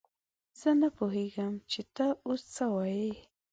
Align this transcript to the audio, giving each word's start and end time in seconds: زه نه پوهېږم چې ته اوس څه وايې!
زه 0.59 0.69
نه 0.81 0.89
پوهېږم 0.97 1.53
چې 1.71 1.81
ته 1.95 2.05
اوس 2.27 2.41
څه 2.55 2.65
وايې! 2.75 3.13